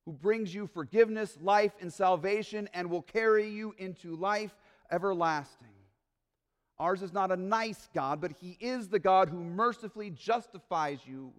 who 0.04 0.12
brings 0.12 0.54
you 0.54 0.66
forgiveness, 0.66 1.38
life, 1.40 1.72
and 1.80 1.92
salvation, 1.92 2.68
and 2.74 2.90
will 2.90 3.02
carry 3.02 3.48
you 3.48 3.74
into 3.78 4.16
life 4.16 4.54
everlasting. 4.90 5.68
Ours 6.78 7.02
is 7.02 7.12
not 7.12 7.32
a 7.32 7.36
nice 7.36 7.88
God, 7.94 8.20
but 8.20 8.32
he 8.40 8.56
is 8.60 8.88
the 8.88 8.98
God 8.98 9.28
who 9.28 9.42
mercifully 9.42 10.10
justifies 10.10 11.00
you 11.06 11.32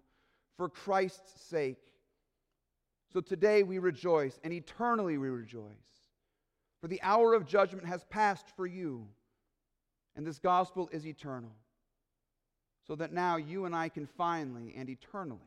for 0.56 0.68
Christ's 0.68 1.40
sake. 1.42 1.92
So 3.12 3.20
today 3.20 3.62
we 3.62 3.78
rejoice, 3.78 4.38
and 4.42 4.52
eternally 4.52 5.16
we 5.16 5.28
rejoice 5.28 5.62
for 6.80 6.88
the 6.88 7.02
hour 7.02 7.34
of 7.34 7.46
judgment 7.46 7.86
has 7.86 8.04
passed 8.04 8.46
for 8.56 8.66
you, 8.66 9.06
and 10.16 10.26
this 10.26 10.38
gospel 10.38 10.88
is 10.92 11.06
eternal. 11.06 11.52
So 12.86 12.94
that 12.96 13.12
now 13.12 13.36
you 13.36 13.66
and 13.66 13.74
I 13.74 13.90
can 13.90 14.06
finally 14.06 14.74
and 14.76 14.88
eternally 14.88 15.40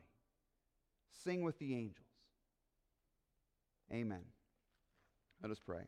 sing 1.24 1.42
with 1.42 1.58
the 1.58 1.74
angels. 1.74 2.06
Amen. 3.92 4.20
Let 5.42 5.50
us 5.50 5.58
pray. 5.58 5.82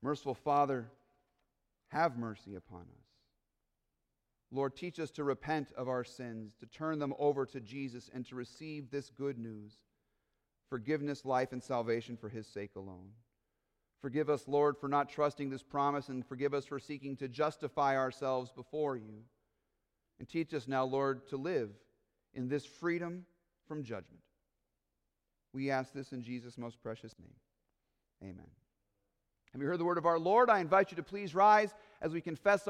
Merciful 0.00 0.34
Father, 0.34 0.86
have 1.88 2.18
mercy 2.18 2.54
upon 2.54 2.82
us. 2.82 3.06
Lord, 4.50 4.76
teach 4.76 4.98
us 4.98 5.10
to 5.12 5.24
repent 5.24 5.72
of 5.76 5.88
our 5.88 6.04
sins, 6.04 6.54
to 6.60 6.66
turn 6.66 6.98
them 6.98 7.14
over 7.18 7.44
to 7.46 7.60
Jesus, 7.60 8.10
and 8.12 8.24
to 8.26 8.34
receive 8.34 8.90
this 8.90 9.10
good 9.10 9.38
news 9.38 9.74
forgiveness, 10.70 11.24
life, 11.24 11.52
and 11.52 11.62
salvation 11.62 12.16
for 12.16 12.28
his 12.28 12.46
sake 12.46 12.72
alone. 12.76 13.08
Forgive 14.02 14.28
us, 14.28 14.46
Lord, 14.46 14.76
for 14.76 14.86
not 14.86 15.08
trusting 15.08 15.48
this 15.48 15.62
promise, 15.62 16.08
and 16.08 16.26
forgive 16.26 16.52
us 16.52 16.66
for 16.66 16.78
seeking 16.78 17.16
to 17.16 17.28
justify 17.28 17.96
ourselves 17.96 18.52
before 18.52 18.96
you. 18.96 19.24
And 20.18 20.28
teach 20.28 20.52
us 20.52 20.68
now, 20.68 20.84
Lord, 20.84 21.26
to 21.28 21.36
live 21.36 21.70
in 22.34 22.48
this 22.48 22.66
freedom 22.66 23.24
from 23.66 23.82
judgment. 23.82 24.22
We 25.52 25.70
ask 25.70 25.92
this 25.92 26.12
in 26.12 26.22
Jesus' 26.22 26.58
most 26.58 26.82
precious 26.82 27.14
name. 27.18 27.34
Amen. 28.22 28.50
Have 29.52 29.62
you 29.62 29.66
heard 29.66 29.80
the 29.80 29.84
word 29.84 29.98
of 29.98 30.06
our 30.06 30.18
Lord? 30.18 30.50
I 30.50 30.60
invite 30.60 30.90
you 30.90 30.96
to 30.96 31.02
please 31.02 31.34
rise 31.34 31.74
as 32.02 32.12
we 32.12 32.20
confess 32.20 32.62
our 32.62 32.66